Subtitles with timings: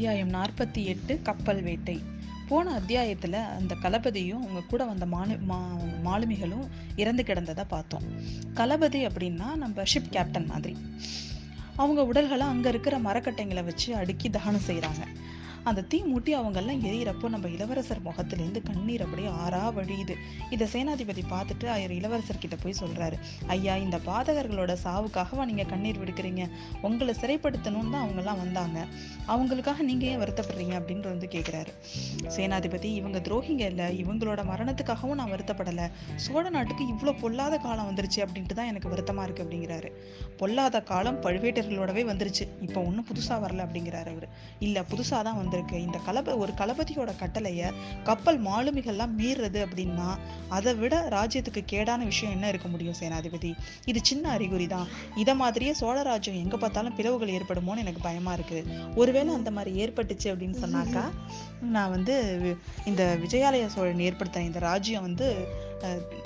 [0.00, 2.02] அத்தியாயம் நாற்பத்தி எட்டு கப்பல் வேட்டை.
[2.48, 8.02] போன அத்தியாயத்தில் அந்த களபதியும் அவங்க கூட வந்த மாலு மா மாலுமிகளும் இறந்து கிடந்ததை பார்த்தோம்.
[8.54, 10.76] களபதி அப்படின்னா நம்ம ஷிப் கேப்டன் மாதிரி.
[11.76, 15.04] அவங்க உடல்களை அங்கே இருக்கிற மரக்கட்டைங்களை வச்சு அடுக்கி தகனம் செய்கிறாங்க
[15.64, 20.14] அந்த தீ மூட்டி அவங்கெல்லாம் எரியறப்போ நம்ம இளவரசர் முகத்திலேருந்து கண்ணீர் அப்படியே ஆறா வழியுது.
[20.50, 23.16] இதை சேனாதிபதி பார்த்துட்டு அவர் இளவரசர் கிட்ட போய் சொல்றாரு
[23.46, 26.48] ஐயா இந்த பாதகர்களோட சாவுக்காகவா நீங்க கண்ணீர் விடுக்கிறீங்க?
[26.82, 28.78] உங்களை சிறைப்படுத்தணும்னு தான் அவங்கெல்லாம் வந்தாங்க.
[29.26, 30.74] அவங்களுக்காக நீங்க ஏன் வருத்தப்படுறீங்க?
[30.80, 31.72] அப்படின்னு வந்து கேட்குறாரு
[32.36, 33.88] சேனாதிபதி இவங்க துரோகிங்க இல்லை.
[34.02, 35.88] இவங்களோட மரணத்துக்காகவும் நான் வருத்தப்படலை.
[36.16, 39.90] சோழ நாட்டுக்கு இவ்வளோ பொல்லாத காலம் வந்துருச்சு அப்படின்ட்டு தான் எனக்கு வருத்தமாக இருக்குது அப்படிங்கிறாரு.
[40.36, 42.46] பொல்லாத காலம் பழுவேட்டர்களோடவே வந்துருச்சு.
[42.60, 44.28] இப்போ ஒன்றும் புதுசாக வரல அப்படிங்கிறாரு அவர்.
[44.58, 45.78] இல்லை புதுசாக தான் வந்து வந்திருக்கு.
[45.86, 47.68] இந்த கலப ஒரு களபதியோட கட்டளையை
[48.08, 50.08] கப்பல் மாலுமிகள்லாம் மீறுறது அப்படின்னா
[50.56, 53.50] அதை விட ராஜ்யத்துக்கு கேடான விஷயம் என்ன இருக்க முடியும் சேனாதிபதி?
[53.90, 58.60] இது சின்ன அறிகுறி தான் இதை மாதிரியே சோழ ராஜ்யம் எங்கே பார்த்தாலும் பிளவுகள் ஏற்படுமோன்னு எனக்கு பயமா இருக்கு
[58.94, 61.04] ஒருவேளை அந்த மாதிரி ஏற்பட்டுச்சு அப்படின்னு சொன்னாக்கா
[61.74, 62.14] நான் வந்து
[62.90, 65.28] இந்த விஜயாலய சோழன் ஏற்படுத்தின இந்த ராஜ்யம் வந்து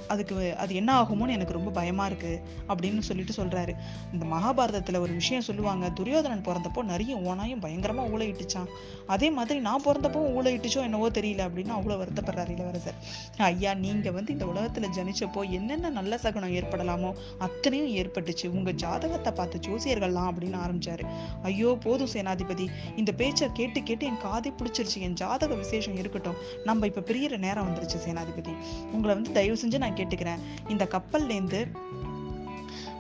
[0.09, 2.33] அதுக்கு அது என்ன ஆகுமோன்னு எனக்கு ரொம்ப பயமா இருக்கு
[2.69, 3.73] அப்படின்னு சொல்லிட்டு சொல்றாரு.
[4.13, 8.69] இந்த மகாபாரதத்துல ஒரு விஷயம் சொல்லுவாங்க துரியோதனன் பிறந்தப்போ நிறைய ஓனாயும் பயங்கரமா ஊழையிட்டுச்சான்
[9.07, 12.99] அதே மாதிரி நான் பிறந்தப்போ ஊழையிட்டுச்சோ என்னவோ தெரியல அப்படின்னு அவ்வளவு வருத்தப்படுறாரு இளவரசர்.
[13.37, 18.47] ஐயா நீங்க வந்து இந்த உலகத்துல ஜனிச்சப்போ என்னென்ன நல்ல சகுனம் ஏற்படலாமோ அத்தனையும் ஏற்பட்டுச்சு.
[18.47, 21.07] உங்க ஜாதகத்தை பார்த்து ஜோசியர்கள்லாம் அப்படின்னு ஆரம்பிச்சாரு.
[21.43, 22.69] ஐயோ போதும் சேனாதிபதி.
[22.97, 24.99] இந்த பேச்சை கேட்டு கேட்டு என் காதை பிடிச்சிருச்சு.
[24.99, 26.39] என் ஜாதக விசேஷம் இருக்கட்டும்.
[26.65, 28.55] நம்ம இப்ப பிரியற நேரம் வந்துருச்சு சேனாதிபதி.
[28.93, 30.43] உங்களை வந்து தயவு செஞ்சு நான் கேட்டுக்கிறேன்.
[30.69, 31.61] இந்த கப்பல்லேருந்து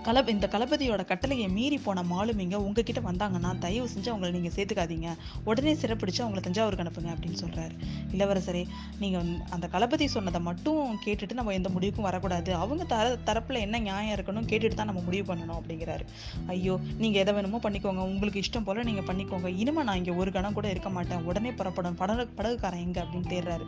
[0.06, 5.08] கல இந்த களபதியோட கட்டளையை மீறி போன மாலுமிங்க உங்ககிட்ட வந்தாங்கன்னா தயவு செஞ்சு அவங்கள நீங்க சேர்த்துக்காதீங்க.
[5.44, 7.74] உடனே சிறப்பிடிச்சு அவங்கள தஞ்சாவூருக்கு அனுப்புங்க அப்படின்னு சொல்றாரு.
[8.12, 8.62] இளவரசரே
[9.00, 9.19] நீங்க
[9.50, 12.55] அந்த களபதி சொன்னதை மட்டும் கேட்டுட்டு நம்ம எந்த முடிவுக்கும் வரக்கூடாது.
[12.55, 16.05] அவங்க தர தரப்புல என்ன நியாயம் இருக்கணும் கேட்டுட்டு தான் நம்ம முடிவு பண்ணணும் அப்படிங்கிறாரு.
[16.47, 18.05] ஐயோ நீங்க எதை வேணுமோ பண்ணிக்கோங்க.
[18.12, 19.47] உங்களுக்கு இஷ்டம் போல நீங்க பண்ணிக்கோங்க.
[19.47, 21.25] இனிமே நான் இங்க ஒரு கணம் கூட இருக்க மாட்டேன்.
[21.25, 23.66] உடனே புறப்படணும் படகு படகுக்காரன் எங்க அப்படின்னு தேடுறாரு.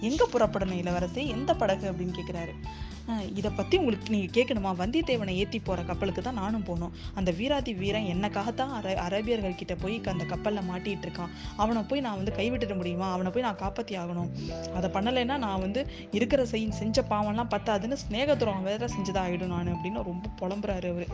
[0.00, 1.28] எங்க புறப்படணும் இளவரசி?
[1.28, 2.54] எந்த படகு அப்படின்னு கேக்குறாரு.
[3.34, 4.70] இதை பத்தி உங்களுக்கு நீங்க கேட்கணுமா?
[4.82, 6.92] வந்தியத்தேவனை ஏத்தி போகிற கப்பலுக்கு தான் நானும் போகணும்.
[7.18, 11.32] அந்த வீராதி வீரன் என்னக்காகத்தான் அர அரேபியர்கள் கிட்ட போய் அந்த கப்பலில் மாட்டிகிட்டு இருக்கான்.
[11.62, 13.08] அவனை போய் நான் வந்து கைவிட்டுட முடியுமா?
[13.16, 14.30] அவனை போய் நான் காப்பாற்றி ஆகணும்.
[14.78, 15.80] அதை பண்ணலைன்னா நான் வந்து
[16.18, 21.08] இருக்கிற செய் செஞ்ச பாவம்லாம் பத்தாதுன்னு ஸ்நேகத்துறம் வேற செஞ்சதாக ஆகிடும் நான் அப்படின்னு ரொம்ப புலம்புறாரு அவர்.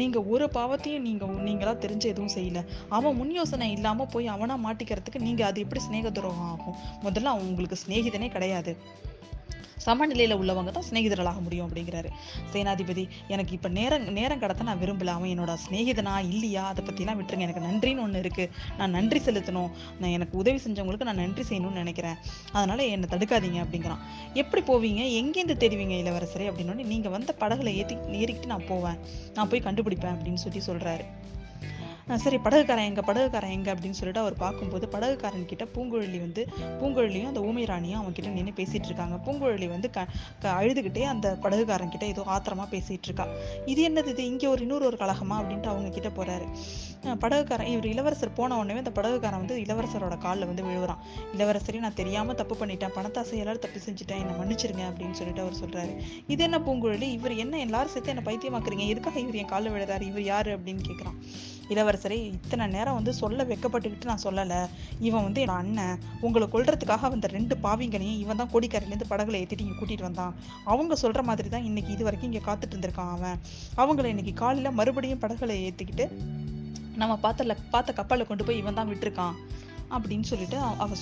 [0.00, 2.60] நீங்கள் ஒரு பாவத்தையும் நீங்கள் நீங்களாக தெரிஞ்சு எதுவும் செய்யல.
[2.96, 6.78] அவன் முன் யோசனை இல்லாமல் போய் அவனாக மாட்டிக்கிறதுக்கு நீங்கள் அது எப்படி ஸ்நேக துரோகம் ஆகும்?
[7.06, 8.74] முதல்ல அவன் உங்களுக்கு சிநேகிதனே கிடையாது.
[9.84, 12.10] சமநிலையில் உள்ளவங்க தான் சிநேகிதர்களாக முடியும் அப்படிங்கிறாரு.
[12.52, 16.64] சேனாதிபதி எனக்கு இப்போ நேரம் நேரம் கடத்த நான் விரும்பல அவன் என்னோட சிநேகிதனா இல்லையா?
[16.72, 17.46] அதை பற்றிலாம் விட்டுருங்க.
[17.48, 19.70] எனக்கு நன்றின்னு ஒன்று இருக்குது நான் நன்றி செலுத்தணும்.
[20.00, 22.18] நான் எனக்கு உதவி செஞ்சவங்களுக்கு நான் நன்றி செய்யணும்னு நினைக்கிறேன்.
[22.52, 24.02] அதனால் என்னை தடுக்காதீங்க அப்படிங்கிறான்.
[24.42, 25.04] எப்படி போவீங்க?
[25.20, 26.48] எங்கேருந்து தெரிவிங்க இளவரசரே?
[26.50, 28.98] அப்படின்னு நீங்கள் வந்த படகுல ஏற்றி ஏறிக்கிட்டு நான் போவேன்.
[29.34, 31.04] நான் போய் கண்டுபிடிப்பேன் அப்படின்னு சொல்லி சொல்கிறாரு
[32.16, 36.48] சரி படகுக்காரன் எங்கே படகுக்காரன் எங்கே அப்படின்னு சொல்லிட்டு அவர் பார்க்கும்போது படகுக்காரன் கிட்ட பூங்குழலி வந்து
[36.80, 39.32] பூங்குழலியும் அந்த ஊமை ராணியும் அவங்க கிட்ட நின்று பேசிட்டு இருக்காங்க.
[39.32, 40.06] பூங்குழலி வந்து க
[40.40, 43.26] க- அழுதுகிட்டே அந்த படகுக்காரன் கிட்ட ஏதோ ஆத்திரமா பேசிட்டு இருக்கா.
[43.66, 44.26] இது என்னது இது?
[44.26, 46.46] இங்கே ஒரு இன்னொரு ஒரு கழகமா அப்படின்ட்டு அவங்க கிட்ட போறாரு.
[47.18, 50.98] படகுக்காரன் இவர் இளவரசர் போன உடனே அந்த படகுக்காரன் வந்து இளவரசரோட காலில் வந்து விழுவுறான்
[51.38, 52.90] இளவரசரே நான் தெரியாமல் தப்பு பண்ணிட்டேன்.
[52.96, 54.18] பணத்தாசையெல்லாம் தப்பு செஞ்சுட்டேன்.
[54.18, 57.02] என்னை மன்னிச்சிருங்க அப்படின்னு சொல்லிட்டு அவர் சொல்கிறாரு இது என்ன பூங்குழலி?
[57.02, 58.86] இவர் என்ன எல்லாரும் சேர்த்து என்ன பைத்தியமாக்குறீங்க?
[58.86, 60.00] எதுக்காக இவர் என் காலில் விழுறாரு?
[60.00, 61.18] இவர் யார் அப்படின்னு கேட்குறான்
[61.74, 64.68] இளவரசரே இத்தனை நேரம் வந்து சொல்ல வெக்கப்பட்டுக்கிட்டு நான் சொல்லலை.
[65.00, 65.98] இவன் வந்து என் அண்ணன்.
[66.20, 70.34] உங்களை கொள்றதுக்காக வந்த ரெண்டு பாவிங்களையும் இவன் தான் கொடிக்கரையிலேருந்து படகுல ஏற்றிட்டு இங்கே கூட்டிகிட்டு வந்தான்.
[70.64, 73.40] அவங்க சொல்கிற மாதிரி தான் இன்னைக்கு இது வரைக்கும் இங்கே காத்துட்டு இருந்திருக்கான் அவன்.
[73.76, 76.08] அவங்கள இன்னைக்கு காலையில் மறுபடியும் படகுல ஏற்றிக்கிட்டு
[76.96, 79.32] நம்ம பார்த்த பார்த்த கப்பலில் கொண்டு போய் இவன் தான் விட்டுருக்கான்.
[79.90, 80.94] அப்படின்னு சொல்லிட்டு அவ- அவ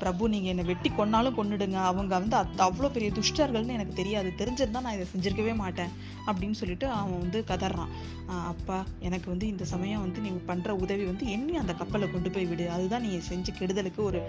[0.00, 1.78] பிரபு நீங்கள் என்னை வெட்டி கொன்னாலும் கொன்னுடுங்க.
[1.90, 4.28] அவங்க வந்து அத் அவ்வளோ பெரிய துஷ்டர்கள்னு எனக்கு தெரியாது.
[4.40, 5.92] தெரிஞ்சிருந்தா நான் இதை செஞ்சிருக்கவே மாட்டேன்
[6.28, 7.92] அப்படின்னு சொல்லிட்டு அவன் வந்து கதறான்.
[8.52, 8.76] அப்பா
[9.06, 12.66] எனக்கு வந்து இந்த சமயம் வந்து நீங்கள் பண்ணுற உதவி வந்து எண்ணி அந்த கப்பலை கொண்டு போய் விடு.
[12.74, 14.20] அதுதான் நீங்கள் செஞ்ச கெடுதலுக்கு ஒரு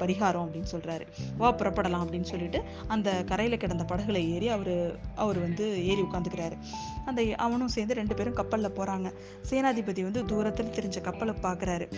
[0.00, 1.04] பரிகாரம் அப்படின்னு சொல்கிறாரு
[1.42, 2.60] வா புறப்படலாம் அப்படின்னு சொல்லிட்டு
[2.96, 4.76] அந்த கரையில் கிடந்த படகுல ஏறி அவரு
[5.24, 6.58] அவர் வந்து ஏறி உட்காந்துக்கிறாரு.
[7.10, 9.08] அந்த அவனும் சேர்ந்து ரெண்டு பேரும் கப்பலில் போகிறாங்க
[9.50, 11.88] சேனாதிபதி வந்து தூரத்தில் தெரிஞ்ச கப்பலை பார்க்குறாரு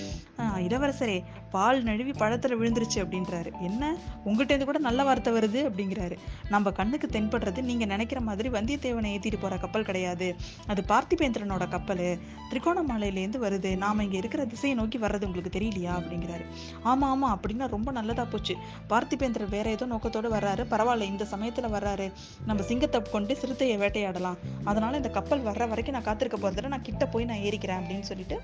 [0.66, 1.18] இளவரசரே
[1.54, 2.86] பால் நழுவி பழத்தில் விழுந்துருச்சு.
[2.94, 3.60] அப்படின்றாரு.
[3.60, 3.96] என்ன?
[4.24, 5.70] உங்ககிட்டேருந்து கூட நல்ல வார்த்தை வருது?
[5.70, 6.16] அப்படிங்கிறாரு.
[6.48, 10.36] நம்ம கண்ணுக்கு தென்படுறது நீங்க நினைக்கிற மாதிரி வந்தியத்தேவனை ஏத்திட்டு போற கப்பல் கிடையாது.
[10.66, 12.18] அது பார்த்திபேந்திரனோட கப்பல்.
[12.50, 13.76] திரிகோணமலையிலேருந்து வருது.
[13.76, 15.92] நாம இங்க இருக்கிற திசையை நோக்கி வர்றது உங்களுக்கு தெரியலையா?
[15.98, 16.44] அப்படிங்கிறாரு.
[16.84, 17.38] ஆமா ஆமா.
[17.38, 18.56] அப்படின்னா ரொம்ப நல்லதா போச்சு.
[18.88, 20.64] பார்த்திபேந்திரன் வேற ஏதோ நோக்கத்தோட வர்றாரு.
[20.70, 22.12] பரவாயில்ல இந்த சமயத்துல வர்றாரு.
[22.46, 24.36] நம்ம சிங்கத்தை கொண்டு சிறுத்தையை வேட்டையாடலாம்.
[24.64, 26.66] அதனால இந்த கப்பல் வர்ற வரைக்கும் நான் காத்திருக்க போறதில்ல.
[26.68, 28.40] நான் கிட்ட போய் நான் ஏறிக்கிறேன் அப்படின்னு சொல்லிட்டு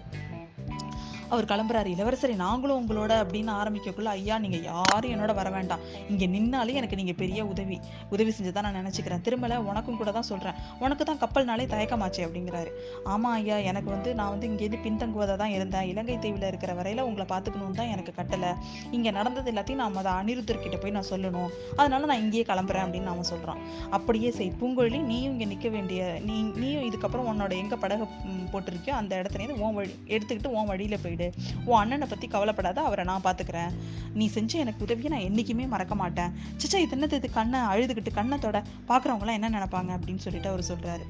[1.35, 1.89] அவர் கிளம்புறாரு.
[1.95, 5.83] இளவரசரை நாங்களும் உங்களோட அப்படின்னு ஆரம்பிக்கக்குள்ள ஐயா நீங்க யாரும் என்னோட வர வேண்டாம்.
[6.13, 7.79] இங்க நின்னாலே எனக்கு நீங்க பெரிய உதவி.
[8.15, 9.23] உதவி செஞ்சதான் நான் நினைச்சுக்கிறேன்.
[9.29, 10.57] திரும்பல உனக்கும் கூட தான் சொல்றேன்.
[10.85, 12.71] உனக்கு தான் கப்பல்னாலே தயக்கமாச்சு அப்படிங்கிறாரு.
[13.15, 15.89] ஆமா ஐயா எனக்கு வந்து நான் வந்து இங்கேருந்து பின்தங்குவதா தான் இருந்தேன்.
[15.93, 18.53] இலங்கை தீவில் இருக்கிற வரையில உங்களை பார்த்துக்கணும்னு தான் எனக்கு கட்டலை.
[18.99, 21.51] இங்க நடந்தது எல்லாத்தையும் நான் அதை அனிருத்தர்கிட்ட போய் நான் சொல்லணும்.
[21.81, 23.61] அதனால நான் இங்கேயே கிளம்புறேன் அப்படின்னு நாம சொல்றான்
[23.99, 28.07] அப்படியே செய் பூங்கொழி நீயும் இங்க நிக்க வேண்டிய நீ நீயும் இதுக்கப்புறம் உன்னோட எங்க படகு
[28.53, 31.24] போட்டிருக்கியோ அந்த இடத்துல இருந்து உன் வழி எடுத்துக்கிட்டு உன் வழியில போயிடு.
[31.65, 33.73] உன் அண்ணனை பத்தி கவலைப்படாத அவரை நான் பாத்துக்கிறேன்.
[34.15, 36.33] நீ செஞ்ச எனக்கு உதவியை நான் என்றைக்குமே மறக்க மாட்டேன்.
[36.57, 41.03] சிச்சா இது என்னது இது கண்ணை அழுதுகிட்டு கண்ணத்தோட பாக்குறவங்க எல்லாம் என்ன நினைப்பாங்க அப்படின்னு சொல்லிட்டு அவர் சொல்றாரு.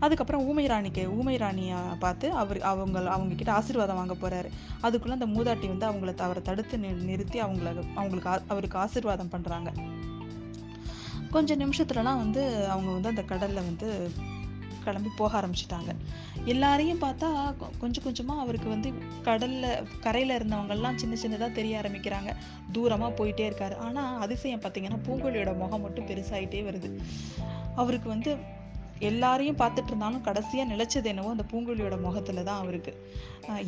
[0.00, 4.48] அதுக்கப்புறம் ஊமை ராணிக்கு ஊமை ராணியை பார்த்து அவர் அவங்க அவங்க கிட்ட ஆசீர்வாதம் வாங்க போறாரு.
[4.84, 9.72] அதுக்குள்ள அந்த மூதாட்டி வந்து அவங்கள அவரை தடுத்து நி- நிறுத்தி அவங்கள அவங்களுக்கு ஆ- அவருக்கு ஆசீர்வாதம் பண்றாங்க.
[11.30, 14.10] கொஞ்சம் நிமிஷத்துலலாம் வந்து அவங்க வந்து அந்த கடல்ல வந்து
[14.88, 15.92] கிளம்பி போக ஆரம்பிச்சிட்டாங்க.
[16.52, 17.28] எல்லாரையும் பார்த்தா
[17.80, 18.90] கொஞ்சம் கொஞ்சமாக அவருக்கு வந்து
[19.28, 22.30] கடலில் கரையில் இருந்தவங்கள்லாம் சின்ன சின்னதாக தெரிய ஆரம்பிக்கிறாங்க.
[22.72, 23.76] தூரமாக போயிட்டே இருக்காரு.
[23.86, 26.90] ஆனால் அதிசயம் பார்த்தீங்கன்னா பூங்கொழியோட முகம் மட்டும் பெருசாயிட்டே வருது.
[27.82, 28.56] அவருக்கு வந்து
[28.98, 32.92] எல்லாரையும் பார்த்துட்டு இருந்தாலும் கடைசியாக நிலைச்சது என்னவோ அந்த பூங்குழியோட முகத்துல தான் அவருக்கு.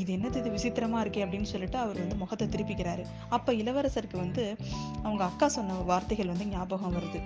[0.03, 0.37] இது என்னது?
[0.43, 3.05] இது விசித்திரமா இருக்கே அப்படின்னு சொல்லிட்டு அவர் வந்து முகத்தை திருப்பிக்கிறாரு.
[3.29, 4.57] அப்போ இளவரசருக்கு வந்து
[5.03, 7.21] அவங்க அக்கா சொன்ன வார்த்தைகள் வந்து ஞாபகம் வருது.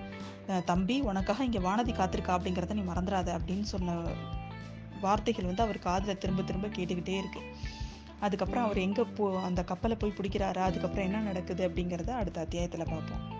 [0.65, 2.35] தம்பி உனக்காக இங்கே வானதி காத்திருக்கா?
[2.37, 3.97] அப்படிங்கிறத நீ மறந்துடாத அப்படின்னு சொன்ன
[5.01, 7.41] வார்த்தைகள் வந்து அவர் காதில் திரும்ப திரும்ப கேட்டுக்கிட்டே இருக்கு.
[8.19, 10.61] அதுக்கப்புறம் அவர் எங்கே போ அந்த கப்பலை போய் பிடிக்கிறாரா?
[10.69, 13.34] அதுக்கப்புறம் என்ன நடக்குது அப்படிங்கிறத அடுத்த அத்தியாயத்தில் பார்ப்போம்.